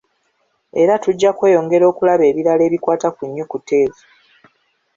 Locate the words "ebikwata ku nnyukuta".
2.67-3.73